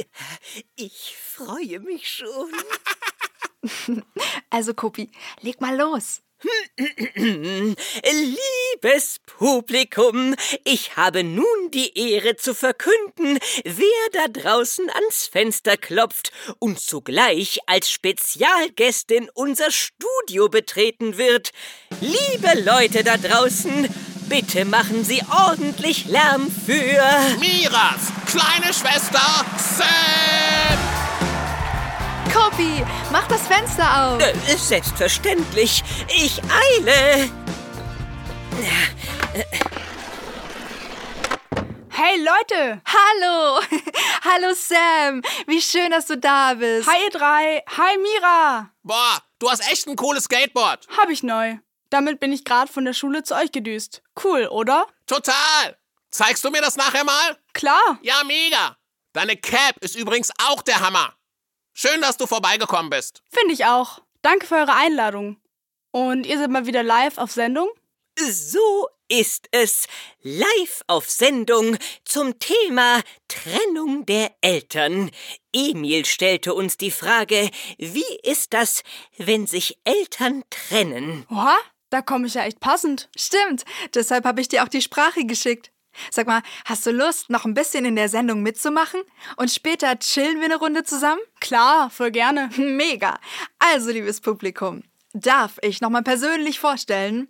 [0.75, 2.49] Ich freue mich schon.
[4.49, 5.09] Also, Kopi,
[5.41, 6.21] leg mal los.
[7.17, 7.75] Liebes
[9.25, 16.79] Publikum, ich habe nun die Ehre zu verkünden, wer da draußen ans Fenster klopft und
[16.79, 21.51] zugleich als Spezialgästin unser Studio betreten wird.
[21.99, 23.89] Liebe Leute da draußen,
[24.29, 30.98] bitte machen Sie ordentlich Lärm für Miras kleine Schwester Sam!
[32.39, 34.21] Kopi, mach das Fenster auf.
[34.21, 35.83] Äh, selbstverständlich.
[36.07, 37.29] Ich eile.
[41.89, 42.81] Hey Leute!
[42.85, 43.61] Hallo!
[44.23, 45.21] Hallo Sam!
[45.47, 46.87] Wie schön, dass du da bist.
[46.87, 47.61] Hi ihr drei!
[47.77, 48.71] Hi Mira!
[48.83, 50.87] Boah, du hast echt ein cooles Skateboard.
[50.97, 51.57] Hab ich neu.
[51.89, 54.01] Damit bin ich gerade von der Schule zu euch gedüst.
[54.23, 54.87] Cool, oder?
[55.07, 55.77] Total.
[56.09, 57.37] Zeigst du mir das nachher mal?
[57.51, 57.99] Klar!
[58.01, 58.77] Ja, mega.
[59.11, 61.18] Deine Cap ist übrigens auch der Hammer.
[61.73, 63.21] Schön, dass du vorbeigekommen bist.
[63.29, 64.01] Finde ich auch.
[64.21, 65.37] Danke für eure Einladung.
[65.91, 67.69] Und ihr seid mal wieder live auf Sendung?
[68.17, 69.87] So ist es.
[70.21, 75.09] Live auf Sendung zum Thema Trennung der Eltern.
[75.53, 78.83] Emil stellte uns die Frage, wie ist das,
[79.17, 81.25] wenn sich Eltern trennen?
[81.31, 81.57] Oha,
[81.89, 83.09] da komme ich ja echt passend.
[83.15, 85.71] Stimmt, deshalb habe ich dir auch die Sprache geschickt.
[86.11, 89.01] Sag mal, hast du Lust, noch ein bisschen in der Sendung mitzumachen?
[89.37, 91.21] Und später chillen wir eine Runde zusammen?
[91.39, 92.49] Klar, voll gerne.
[92.57, 93.19] Mega.
[93.59, 94.83] Also, liebes Publikum,
[95.13, 97.27] darf ich nochmal persönlich vorstellen.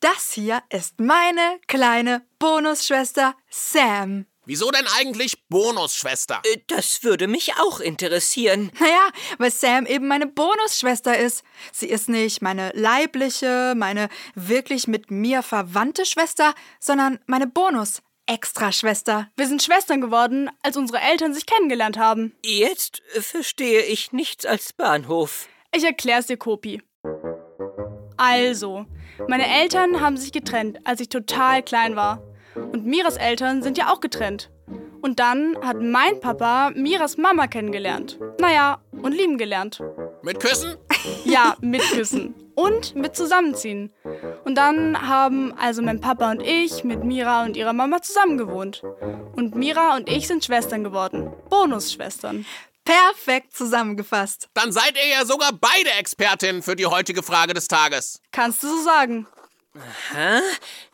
[0.00, 4.26] Das hier ist meine kleine Bonusschwester Sam.
[4.46, 6.42] Wieso denn eigentlich Bonusschwester?
[6.44, 8.70] Äh, Das würde mich auch interessieren.
[8.78, 11.42] Naja, weil Sam eben meine Bonusschwester ist.
[11.72, 19.28] Sie ist nicht meine leibliche, meine wirklich mit mir verwandte Schwester, sondern meine Bonus-Extra-Schwester.
[19.36, 22.34] Wir sind Schwestern geworden, als unsere Eltern sich kennengelernt haben.
[22.44, 25.48] Jetzt äh, verstehe ich nichts als Bahnhof.
[25.74, 26.82] Ich erklär's dir, Kopi.
[28.16, 28.86] Also,
[29.28, 32.22] meine Eltern haben sich getrennt, als ich total klein war.
[32.54, 34.50] Und Miras Eltern sind ja auch getrennt.
[35.02, 38.18] Und dann hat mein Papa Miras Mama kennengelernt.
[38.38, 39.82] Naja, und lieben gelernt.
[40.22, 40.76] Mit Küssen?
[41.26, 42.34] Ja, mit Küssen.
[42.54, 43.92] Und mit Zusammenziehen.
[44.44, 48.82] Und dann haben also mein Papa und ich mit Mira und ihrer Mama zusammen gewohnt.
[49.36, 51.30] Und Mira und ich sind Schwestern geworden.
[51.50, 52.46] Bonusschwestern.
[52.84, 54.48] Perfekt zusammengefasst.
[54.54, 58.20] Dann seid ihr ja sogar beide Expertinnen für die heutige Frage des Tages.
[58.32, 59.26] Kannst du so sagen?
[59.74, 60.40] Hä?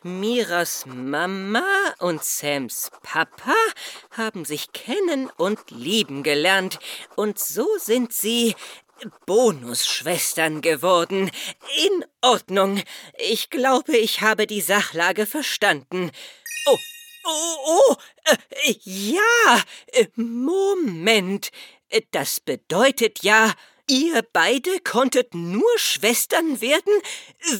[0.03, 3.53] Miras Mama und Sams Papa
[4.17, 6.79] haben sich kennen und lieben gelernt.
[7.15, 8.55] Und so sind sie
[9.27, 11.29] Bonusschwestern geworden.
[11.85, 12.81] In Ordnung.
[13.19, 16.09] Ich glaube, ich habe die Sachlage verstanden.
[16.65, 16.77] Oh,
[17.25, 19.61] oh, oh, äh, ja,
[19.93, 21.51] äh, Moment.
[21.89, 23.53] Äh, Das bedeutet ja,
[23.87, 26.93] ihr beide konntet nur Schwestern werden,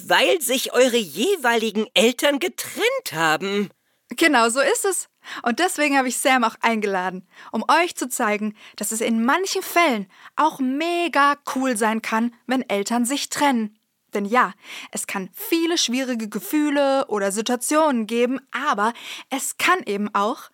[0.05, 3.69] weil sich eure jeweiligen Eltern getrennt haben.
[4.09, 5.07] Genau so ist es.
[5.43, 9.61] Und deswegen habe ich Sam auch eingeladen, um euch zu zeigen, dass es in manchen
[9.61, 13.77] Fällen auch mega cool sein kann, wenn Eltern sich trennen.
[14.13, 14.53] Denn ja,
[14.91, 18.93] es kann viele schwierige Gefühle oder Situationen geben, aber
[19.29, 20.49] es kann eben auch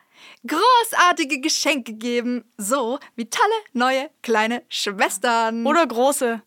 [0.48, 5.66] großartige Geschenke geben, so wie tolle neue kleine Schwestern.
[5.66, 6.42] Oder große.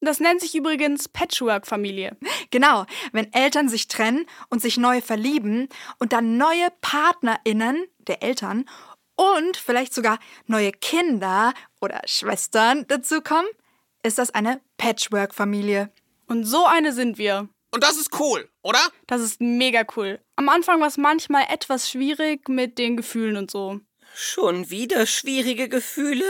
[0.00, 2.16] Das nennt sich übrigens Patchwork-Familie.
[2.50, 5.68] Genau, wenn Eltern sich trennen und sich neu verlieben
[6.00, 8.68] und dann neue PartnerInnen der Eltern
[9.14, 13.48] und vielleicht sogar neue Kinder oder Schwestern dazukommen,
[14.02, 15.92] ist das eine Patchwork-Familie.
[16.26, 17.48] Und so eine sind wir.
[17.72, 18.80] Und das ist cool, oder?
[19.06, 20.20] Das ist mega cool.
[20.36, 23.80] Am Anfang war es manchmal etwas schwierig mit den Gefühlen und so.
[24.14, 26.24] Schon wieder schwierige Gefühle?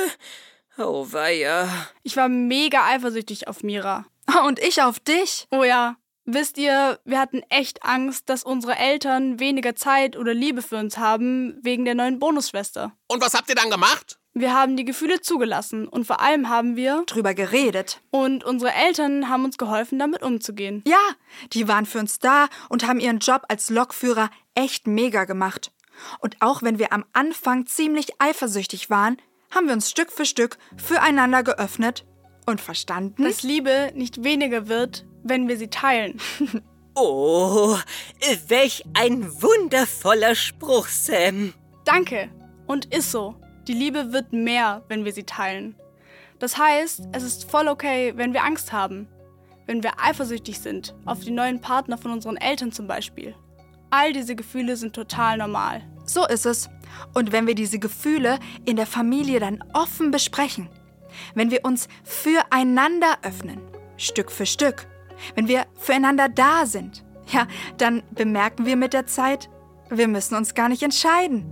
[0.79, 1.69] Oh weia.
[2.05, 4.07] Ich war mega eifersüchtig auf Mira.
[4.47, 5.47] Und ich auf dich.
[5.51, 10.63] Oh ja, wisst ihr, wir hatten echt Angst, dass unsere Eltern weniger Zeit oder Liebe
[10.63, 12.93] für uns haben wegen der neuen Bonusschwester.
[13.09, 14.19] Und was habt ihr dann gemacht?
[14.35, 18.01] Wir haben die Gefühle zugelassen und vor allem haben wir Drüber geredet.
[18.11, 20.83] und unsere Eltern haben uns geholfen, damit umzugehen.
[20.87, 21.03] Ja,
[21.53, 25.71] die waren für uns da und haben ihren Job als Lokführer echt mega gemacht.
[26.21, 29.19] Und auch wenn wir am Anfang ziemlich eifersüchtig waren,
[29.51, 32.07] haben wir uns Stück für Stück füreinander geöffnet
[32.47, 36.19] und verstanden, Dass Liebe nicht weniger wird, wenn wir sie teilen.
[36.95, 37.79] Oh,
[38.49, 41.55] welch ein wundervoller Spruch, Sam.
[41.87, 42.29] Danke.
[42.67, 43.42] Und ist so.
[43.69, 45.77] Die Liebe wird mehr, wenn wir sie teilen.
[46.41, 49.07] Das heißt, es ist voll okay, wenn wir Angst haben.
[49.67, 53.37] Wenn wir eifersüchtig sind, auf die neuen Partner von unseren Eltern zum Beispiel.
[53.91, 55.83] All diese Gefühle sind total normal.
[56.05, 56.69] So ist es.
[57.15, 60.69] Und wenn wir diese Gefühle in der Familie dann offen besprechen,
[61.37, 63.61] wenn wir uns füreinander öffnen,
[63.97, 64.89] Stück für Stück,
[65.37, 67.47] wenn wir füreinander da sind, ja,
[67.79, 69.49] dann bemerken wir mit der Zeit,
[69.91, 71.45] wir müssen uns gar nicht entscheiden.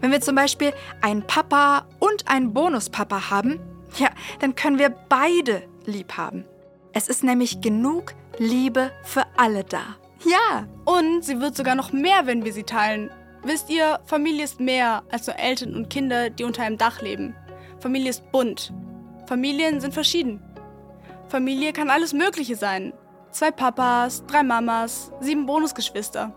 [0.00, 3.60] Wenn wir zum Beispiel einen Papa und einen Bonuspapa haben,
[3.98, 6.44] ja, dann können wir beide lieb haben.
[6.92, 9.96] Es ist nämlich genug Liebe für alle da.
[10.24, 13.10] Ja, Und sie wird sogar noch mehr, wenn wir sie teilen.
[13.42, 17.34] Wisst ihr, Familie ist mehr als nur Eltern und Kinder, die unter einem Dach leben.
[17.78, 18.72] Familie ist bunt.
[19.26, 20.42] Familien sind verschieden.
[21.28, 22.92] Familie kann alles Mögliche sein.
[23.30, 26.34] Zwei Papas, drei Mamas, sieben Bonusgeschwister.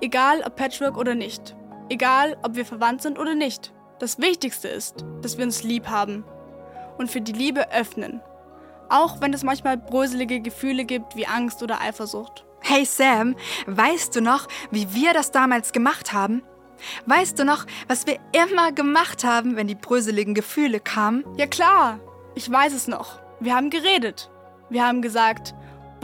[0.00, 1.54] Egal ob Patchwork oder nicht.
[1.88, 3.72] Egal ob wir verwandt sind oder nicht.
[3.98, 6.24] Das Wichtigste ist, dass wir uns lieb haben.
[6.98, 8.20] Und für die Liebe öffnen.
[8.88, 12.44] Auch wenn es manchmal bröselige Gefühle gibt wie Angst oder Eifersucht.
[12.60, 16.42] Hey Sam, weißt du noch, wie wir das damals gemacht haben?
[17.06, 21.24] Weißt du noch, was wir immer gemacht haben, wenn die bröseligen Gefühle kamen?
[21.36, 22.00] Ja klar,
[22.34, 23.20] ich weiß es noch.
[23.40, 24.30] Wir haben geredet.
[24.70, 25.54] Wir haben gesagt,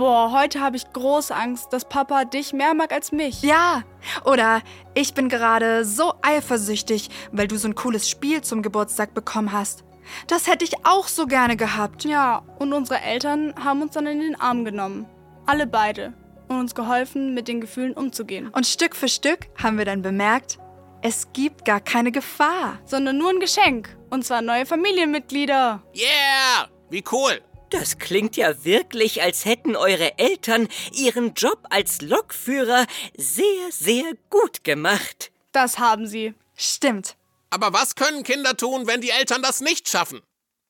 [0.00, 3.42] boah, heute habe ich große Angst, dass Papa dich mehr mag als mich.
[3.42, 3.82] Ja.
[4.24, 4.62] Oder
[4.94, 9.84] ich bin gerade so eifersüchtig, weil du so ein cooles Spiel zum Geburtstag bekommen hast.
[10.26, 12.04] Das hätte ich auch so gerne gehabt.
[12.04, 15.04] Ja, und unsere Eltern haben uns dann in den Arm genommen.
[15.44, 16.14] Alle beide.
[16.48, 18.48] Und uns geholfen, mit den Gefühlen umzugehen.
[18.48, 20.58] Und Stück für Stück haben wir dann bemerkt,
[21.02, 22.78] es gibt gar keine Gefahr.
[22.86, 23.94] Sondern nur ein Geschenk.
[24.08, 25.82] Und zwar neue Familienmitglieder.
[25.94, 26.68] Yeah!
[26.88, 27.42] Wie cool!
[27.70, 34.64] Das klingt ja wirklich, als hätten eure Eltern ihren Job als Lokführer sehr, sehr gut
[34.64, 35.30] gemacht.
[35.52, 36.34] Das haben sie.
[36.56, 37.16] Stimmt.
[37.48, 40.20] Aber was können Kinder tun, wenn die Eltern das nicht schaffen?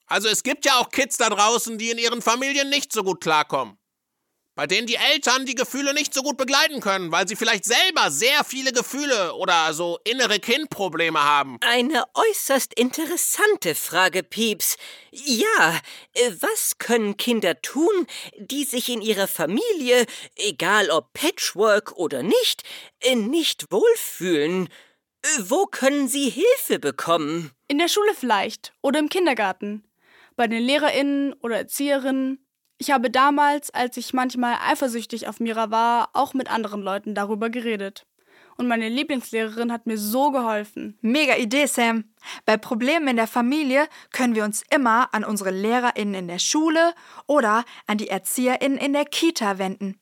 [0.07, 3.21] Also es gibt ja auch Kids da draußen, die in ihren Familien nicht so gut
[3.21, 3.80] klarkommen.
[4.61, 8.11] Bei denen die Eltern die Gefühle nicht so gut begleiten können, weil sie vielleicht selber
[8.11, 11.57] sehr viele Gefühle oder so innere Kindprobleme haben.
[11.63, 14.77] Eine äußerst interessante Frage, Pieps.
[15.13, 15.81] Ja,
[16.13, 20.05] äh, was können Kinder tun, die sich in ihrer Familie,
[20.37, 22.63] egal ob Patchwork oder nicht,
[23.03, 24.69] äh, nicht wohlfühlen?
[25.23, 27.51] Äh, Wo können sie Hilfe bekommen?
[27.67, 29.85] In der Schule vielleicht oder im Kindergarten.
[30.37, 32.45] Bei den LehrerInnen oder Erzieherinnen.
[32.83, 37.51] Ich habe damals, als ich manchmal eifersüchtig auf Mira war, auch mit anderen Leuten darüber
[37.51, 38.07] geredet.
[38.57, 40.97] Und meine Lieblingslehrerin hat mir so geholfen.
[41.03, 42.05] Mega Idee, Sam.
[42.47, 46.95] Bei Problemen in der Familie können wir uns immer an unsere LehrerInnen in der Schule
[47.27, 50.01] oder an die ErzieherInnen in der Kita wenden.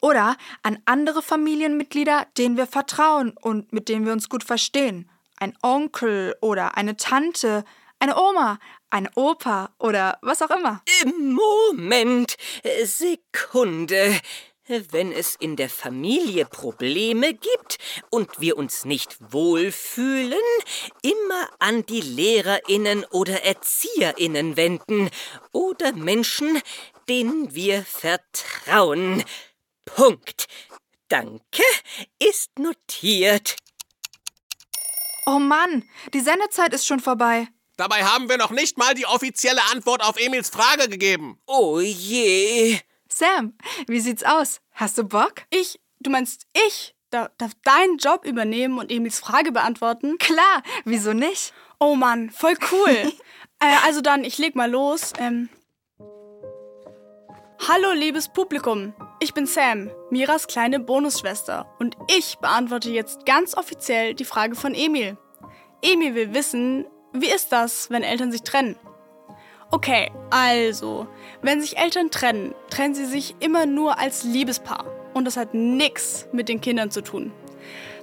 [0.00, 5.10] Oder an andere Familienmitglieder, denen wir vertrauen und mit denen wir uns gut verstehen.
[5.38, 7.64] Ein Onkel oder eine Tante,
[8.02, 8.58] eine Oma,
[8.90, 10.82] ein Opa oder was auch immer.
[11.18, 14.18] Moment, äh, Sekunde.
[14.66, 17.78] Wenn es in der Familie Probleme gibt
[18.10, 20.38] und wir uns nicht wohlfühlen,
[21.02, 25.10] immer an die Lehrerinnen oder Erzieherinnen wenden
[25.52, 26.60] oder Menschen,
[27.08, 29.24] denen wir vertrauen.
[29.84, 30.46] Punkt.
[31.08, 31.62] Danke,
[32.18, 33.56] ist notiert.
[35.26, 37.48] Oh Mann, die Sendezeit ist schon vorbei.
[37.82, 41.40] Dabei haben wir noch nicht mal die offizielle Antwort auf Emils Frage gegeben.
[41.46, 42.78] Oh je.
[43.08, 43.54] Sam,
[43.88, 44.60] wie sieht's aus?
[44.70, 45.42] Hast du Bock?
[45.50, 50.16] Ich, du meinst ich, da- darf deinen Job übernehmen und Emils Frage beantworten?
[50.18, 51.52] Klar, wieso nicht?
[51.80, 52.88] Oh Mann, voll cool.
[53.58, 55.12] äh, also dann, ich leg mal los.
[55.18, 55.48] Ähm.
[57.66, 58.94] Hallo, liebes Publikum.
[59.18, 61.66] Ich bin Sam, Miras kleine Bonusschwester.
[61.80, 65.18] Und ich beantworte jetzt ganz offiziell die Frage von Emil.
[65.82, 68.76] Emil will wissen, wie ist das, wenn Eltern sich trennen?
[69.70, 71.06] Okay, also,
[71.40, 74.84] wenn sich Eltern trennen, trennen sie sich immer nur als Liebespaar.
[75.14, 77.32] Und das hat nichts mit den Kindern zu tun.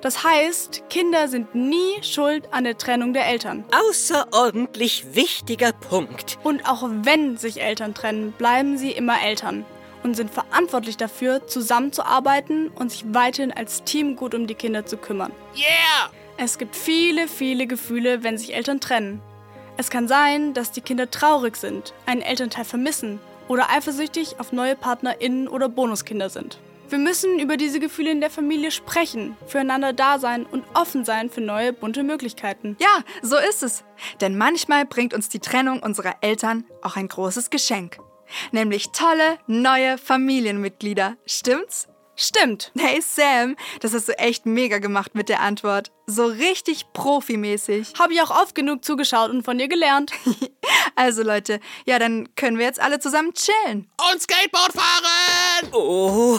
[0.02, 3.66] Das heißt, Kinder sind nie schuld an der Trennung der Eltern.
[3.90, 6.40] Außerordentlich wichtiger Punkt.
[6.44, 9.66] Und auch wenn sich Eltern trennen, bleiben sie immer Eltern
[10.04, 14.98] und sind verantwortlich dafür, zusammenzuarbeiten und sich weiterhin als Team gut um die Kinder zu
[14.98, 15.34] kümmern.
[15.56, 16.10] Yeah!
[16.42, 19.22] Es gibt viele, viele Gefühle, wenn sich Eltern trennen.
[19.76, 24.78] Es kann sein, dass die Kinder traurig sind, einen Elternteil vermissen oder eifersüchtig auf neue
[24.78, 26.62] PartnerInnen oder Bonuskinder sind.
[26.88, 31.30] Wir müssen über diese Gefühle in der Familie sprechen, füreinander da sein und offen sein
[31.30, 32.78] für neue bunte Möglichkeiten.
[32.80, 33.84] Ja, so ist es.
[34.22, 37.98] Denn manchmal bringt uns die Trennung unserer Eltern auch ein großes Geschenk.
[38.54, 41.18] Nämlich tolle, neue Familienmitglieder.
[41.26, 41.90] Stimmt's?
[42.22, 42.74] Stimmt.
[42.78, 45.90] Hey Sam, das hast du echt mega gemacht mit der Antwort.
[46.12, 47.94] So richtig profimäßig.
[48.00, 50.12] Habe ich auch oft genug zugeschaut und von dir gelernt.
[50.96, 53.90] Also Leute, ja, dann können wir jetzt alle zusammen chillen.
[54.12, 55.70] Und Skateboard fahren!
[55.72, 56.38] Oh,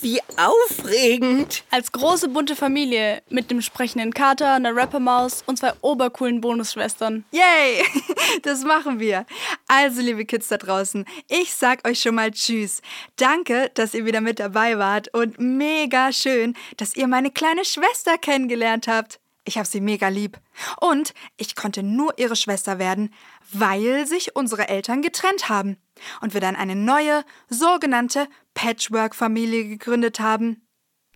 [0.00, 1.64] wie aufregend.
[1.70, 7.24] Als große bunte Familie mit dem sprechenden Kater, einer Rappermaus und zwei obercoolen Bonusschwestern.
[7.32, 7.84] Yay,
[8.42, 9.26] das machen wir.
[9.66, 12.82] Also, liebe Kids da draußen, ich sag euch schon mal Tschüss.
[13.16, 18.18] Danke, dass ihr wieder mit dabei wart und mega schön, dass ihr meine kleine Schwester
[18.18, 19.05] kennengelernt habt.
[19.46, 20.38] Ich habe sie mega lieb.
[20.80, 23.14] Und ich konnte nur ihre Schwester werden,
[23.52, 25.76] weil sich unsere Eltern getrennt haben
[26.20, 30.66] und wir dann eine neue, sogenannte Patchwork-Familie gegründet haben.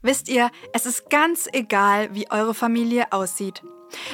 [0.03, 3.63] Wisst ihr, es ist ganz egal, wie eure Familie aussieht.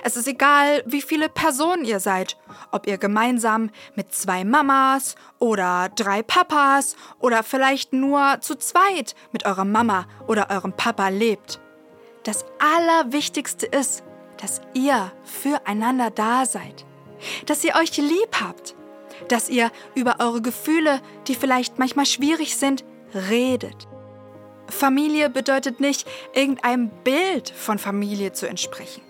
[0.02, 2.38] Es ist egal, wie viele Personen ihr seid,
[2.72, 9.44] ob ihr gemeinsam mit zwei Mamas oder drei Papas oder vielleicht nur zu zweit mit
[9.44, 11.60] eurer Mama oder eurem Papa lebt.
[12.24, 14.02] Das Allerwichtigste ist,
[14.40, 16.84] dass ihr füreinander da seid,
[17.46, 18.74] dass ihr euch lieb habt,
[19.28, 23.88] dass ihr über eure Gefühle, die vielleicht manchmal schwierig sind, redet.
[24.68, 29.02] Familie bedeutet nicht, irgendeinem Bild von Familie zu entsprechen.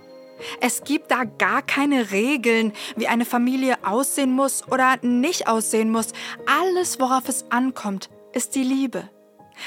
[0.60, 6.12] Es gibt da gar keine Regeln, wie eine Familie aussehen muss oder nicht aussehen muss.
[6.46, 9.08] Alles, worauf es ankommt, ist die Liebe.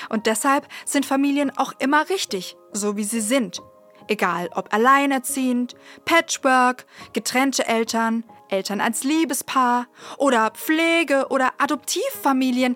[0.09, 3.61] Und deshalb sind Familien auch immer richtig, so wie sie sind.
[4.09, 9.87] Egal ob alleinerziehend, Patchwork, getrennte Eltern, Eltern als Liebespaar
[10.17, 12.75] oder Pflege- oder Adoptivfamilien,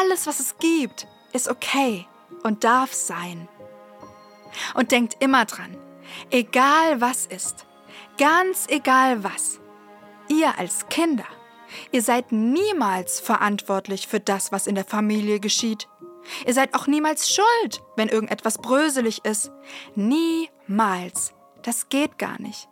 [0.00, 2.06] alles, was es gibt, ist okay
[2.42, 3.48] und darf sein.
[4.74, 5.78] Und denkt immer dran,
[6.30, 7.64] egal was ist,
[8.18, 9.60] ganz egal was,
[10.28, 11.26] ihr als Kinder
[11.90, 15.88] Ihr seid niemals verantwortlich für das, was in der Familie geschieht.
[16.46, 19.50] Ihr seid auch niemals schuld, wenn irgendetwas bröselig ist.
[20.66, 21.34] Niemals.
[21.62, 22.68] Das geht gar nicht.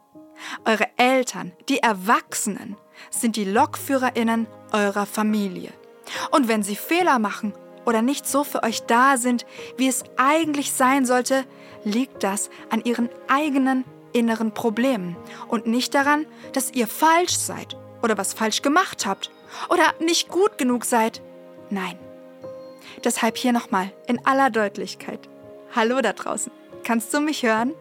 [0.65, 2.77] Eure Eltern, die Erwachsenen,
[3.11, 5.73] sind die Lokführerinnen eurer Familie.
[6.31, 7.53] Und wenn sie Fehler machen
[7.85, 11.45] oder nicht so für euch da sind, wie es eigentlich sein sollte,
[11.85, 15.17] liegt das an ihren eigenen inneren Problemen
[15.49, 19.31] und nicht daran, dass ihr falsch seid oder was falsch gemacht habt
[19.69, 21.23] oder nicht gut genug seid.
[21.71, 21.99] Nein.
[23.05, 25.29] Deshalb hier nochmal in aller Deutlichkeit.
[25.75, 26.60] Hallo da draußen.
[26.85, 27.75] Kannst du mich hören?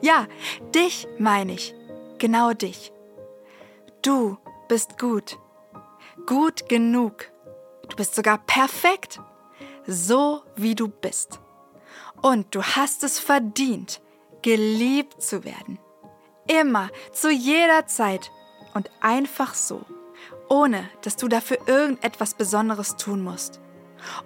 [0.00, 0.26] Ja,
[0.74, 1.74] dich meine ich.
[2.18, 2.92] Genau dich.
[4.02, 4.36] Du
[4.68, 5.38] bist gut.
[6.26, 7.30] Gut genug.
[7.88, 9.20] Du bist sogar perfekt.
[9.86, 11.40] So wie du bist.
[12.22, 14.00] Und du hast es verdient,
[14.42, 15.78] geliebt zu werden.
[16.46, 18.30] Immer, zu jeder Zeit
[18.74, 19.82] und einfach so,
[20.48, 23.60] ohne dass du dafür irgendetwas Besonderes tun musst.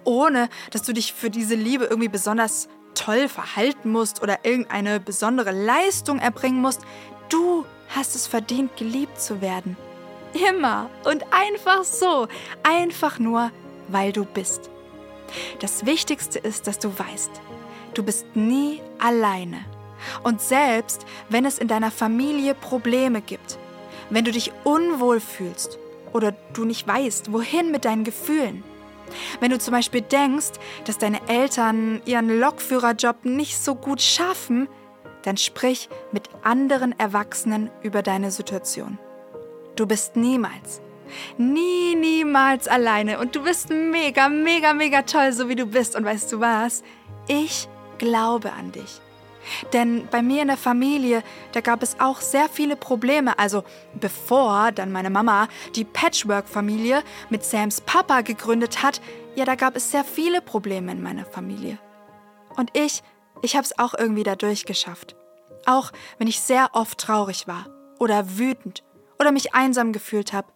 [0.03, 5.51] Ohne dass du dich für diese Liebe irgendwie besonders toll verhalten musst oder irgendeine besondere
[5.51, 6.81] Leistung erbringen musst.
[7.29, 9.77] Du hast es verdient, geliebt zu werden.
[10.49, 12.27] Immer und einfach so,
[12.63, 13.51] einfach nur,
[13.87, 14.69] weil du bist.
[15.59, 17.31] Das Wichtigste ist, dass du weißt,
[17.93, 19.65] du bist nie alleine.
[20.23, 23.57] Und selbst wenn es in deiner Familie Probleme gibt,
[24.09, 25.77] wenn du dich unwohl fühlst
[26.13, 28.63] oder du nicht weißt, wohin mit deinen Gefühlen,
[29.39, 30.51] wenn du zum Beispiel denkst,
[30.85, 34.67] dass deine Eltern ihren Lokführerjob nicht so gut schaffen,
[35.23, 38.97] dann sprich mit anderen Erwachsenen über deine Situation.
[39.75, 40.81] Du bist niemals,
[41.37, 45.95] nie, niemals alleine und du bist mega, mega, mega toll, so wie du bist.
[45.95, 46.83] Und weißt du was?
[47.27, 49.01] Ich glaube an dich.
[49.73, 53.37] Denn bei mir in der Familie, da gab es auch sehr viele Probleme.
[53.39, 53.63] Also
[53.99, 59.01] bevor dann meine Mama die Patchwork-Familie mit Sams Papa gegründet hat,
[59.35, 61.77] ja, da gab es sehr viele Probleme in meiner Familie.
[62.55, 63.03] Und ich,
[63.41, 65.15] ich habe es auch irgendwie da durchgeschafft.
[65.65, 67.67] Auch wenn ich sehr oft traurig war
[67.99, 68.83] oder wütend
[69.19, 70.47] oder mich einsam gefühlt habe.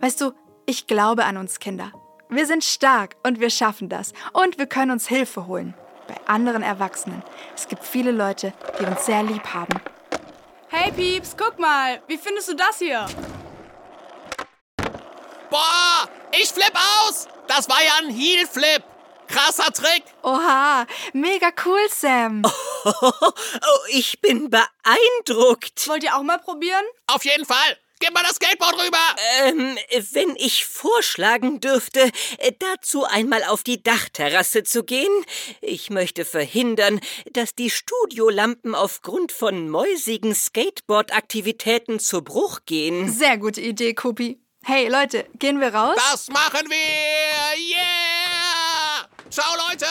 [0.00, 0.32] Weißt du,
[0.66, 1.92] ich glaube an uns Kinder.
[2.28, 4.12] Wir sind stark und wir schaffen das.
[4.32, 5.74] Und wir können uns Hilfe holen
[6.10, 7.22] bei anderen Erwachsenen.
[7.54, 9.80] Es gibt viele Leute, die uns sehr lieb haben.
[10.68, 13.06] Hey Pieps, guck mal, wie findest du das hier?
[15.50, 17.28] Boah, ich flipp aus!
[17.48, 18.82] Das war ja ein Heel-Flip!
[19.28, 20.04] Krasser Trick!
[20.22, 22.42] Oha, mega cool, Sam.
[22.82, 25.86] Oh, ich bin beeindruckt.
[25.86, 26.84] Wollt ihr auch mal probieren?
[27.08, 27.76] Auf jeden Fall!
[28.02, 28.98] Gib mal das Skateboard rüber!
[29.42, 29.76] Ähm,
[30.12, 35.12] wenn ich vorschlagen dürfte, äh, dazu einmal auf die Dachterrasse zu gehen.
[35.60, 37.00] Ich möchte verhindern,
[37.32, 43.12] dass die Studiolampen aufgrund von mäusigen Skateboard-Aktivitäten zu Bruch gehen.
[43.12, 44.40] Sehr gute Idee, Kupi.
[44.64, 45.96] Hey Leute, gehen wir raus?
[46.10, 47.58] Das machen wir!
[47.58, 49.08] Yeah!
[49.28, 49.86] Ciao, Leute!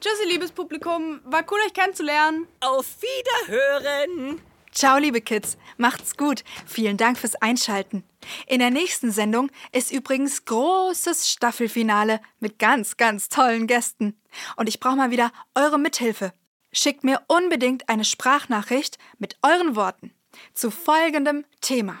[0.00, 1.20] Tschüssi, liebes Publikum.
[1.24, 2.46] War cool, euch kennenzulernen.
[2.60, 4.40] Auf Wiederhören!
[4.72, 5.58] Ciao, liebe Kids.
[5.78, 6.44] Macht's gut.
[6.66, 8.04] Vielen Dank fürs Einschalten.
[8.46, 14.20] In der nächsten Sendung ist übrigens großes Staffelfinale mit ganz, ganz tollen Gästen.
[14.56, 16.32] Und ich brauche mal wieder eure Mithilfe.
[16.72, 20.12] Schickt mir unbedingt eine Sprachnachricht mit euren Worten
[20.54, 21.98] zu folgendem Thema.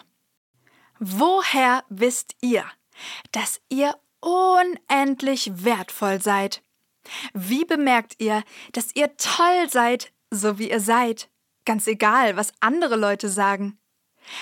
[1.00, 2.64] Woher wisst ihr,
[3.32, 6.62] dass ihr unendlich wertvoll seid?
[7.32, 11.28] Wie bemerkt ihr, dass ihr toll seid, so wie ihr seid?
[11.70, 13.78] Ganz egal, was andere Leute sagen.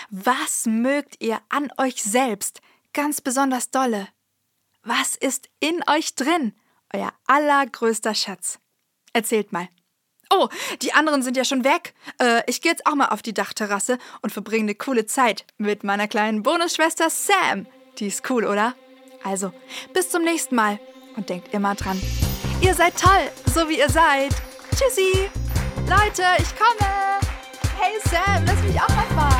[0.09, 2.63] Was mögt ihr an euch selbst
[2.95, 4.09] ganz besonders dolle?
[4.83, 6.55] Was ist in euch drin,
[6.91, 8.61] euer allergrößter Schatz?
[9.13, 9.69] Erzählt mal.
[10.31, 10.49] Oh,
[10.81, 11.93] die anderen sind ja schon weg.
[12.19, 15.85] Äh, ich gehe jetzt auch mal auf die Dachterrasse und verbringe eine coole Zeit mit
[15.85, 17.67] meiner kleinen Bonusschwester Sam.
[17.99, 18.75] Die ist cool, oder?
[19.23, 19.53] Also,
[19.93, 20.81] bis zum nächsten Mal
[21.15, 22.01] und denkt immer dran.
[22.63, 24.35] Ihr seid toll, so wie ihr seid.
[24.75, 25.29] Tschüssi.
[25.89, 27.19] Leute, ich komme.
[27.79, 29.38] Hey Sam, lass mich auch mal fahren.